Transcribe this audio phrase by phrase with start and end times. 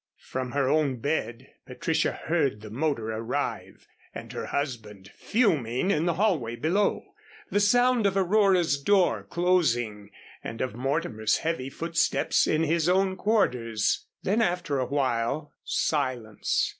[0.17, 6.15] From her own bed Patricia heard the motor arrive and her husband fuming in the
[6.15, 7.13] hallway below,
[7.51, 10.09] the sound of Aurora's door closing
[10.43, 16.69] and of Mortimer's heavy footsteps in his own quarters; then after awhile, silence.